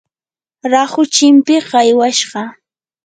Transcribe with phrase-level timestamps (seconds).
[0.71, 2.41] rahu chimpiq aywashqa.